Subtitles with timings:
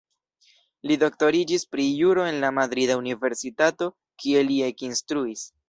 [0.91, 3.91] Li doktoriĝis pri Juro en la madrida universitato,
[4.25, 5.49] kie li ekinstruis.